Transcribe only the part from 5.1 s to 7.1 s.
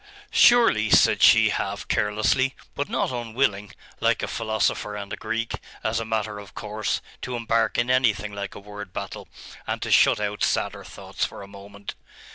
a Greek, as a matter of course,